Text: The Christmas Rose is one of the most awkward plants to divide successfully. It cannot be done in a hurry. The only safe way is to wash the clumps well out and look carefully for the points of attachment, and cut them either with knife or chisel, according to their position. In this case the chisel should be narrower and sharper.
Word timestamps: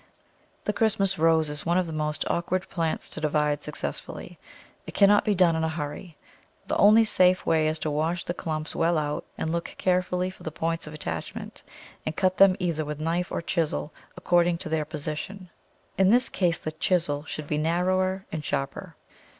The 0.63 0.73
Christmas 0.73 1.19
Rose 1.19 1.47
is 1.47 1.63
one 1.63 1.77
of 1.77 1.85
the 1.85 1.93
most 1.93 2.25
awkward 2.27 2.67
plants 2.69 3.07
to 3.11 3.21
divide 3.21 3.61
successfully. 3.61 4.39
It 4.87 4.95
cannot 4.95 5.23
be 5.23 5.35
done 5.35 5.55
in 5.55 5.63
a 5.63 5.69
hurry. 5.69 6.17
The 6.65 6.77
only 6.77 7.03
safe 7.05 7.45
way 7.45 7.67
is 7.67 7.77
to 7.77 7.91
wash 7.91 8.23
the 8.23 8.33
clumps 8.33 8.75
well 8.75 8.97
out 8.97 9.23
and 9.37 9.51
look 9.51 9.75
carefully 9.77 10.31
for 10.31 10.41
the 10.41 10.51
points 10.51 10.87
of 10.87 10.95
attachment, 10.95 11.61
and 12.03 12.17
cut 12.17 12.37
them 12.37 12.55
either 12.57 12.83
with 12.83 12.99
knife 12.99 13.31
or 13.31 13.43
chisel, 13.43 13.93
according 14.17 14.57
to 14.57 14.69
their 14.69 14.85
position. 14.85 15.51
In 15.99 16.09
this 16.09 16.29
case 16.29 16.57
the 16.57 16.71
chisel 16.71 17.23
should 17.25 17.45
be 17.45 17.59
narrower 17.59 18.25
and 18.31 18.43
sharper. 18.43 18.95